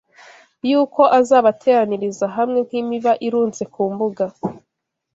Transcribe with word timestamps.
yuko 0.69 1.01
azabateraniriza 1.19 2.25
hamwe 2.35 2.59
nk’imiba 2.67 3.11
irunze 3.25 3.63
ku 3.73 3.81
mbuga 3.91 4.25